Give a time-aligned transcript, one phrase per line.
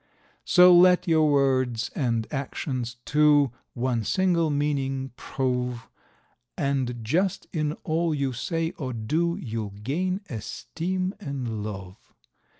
[0.45, 5.87] So let your words and actions, too, one single meaning prove,
[6.57, 12.15] And just in all you say or do, you'll gain esteem and love.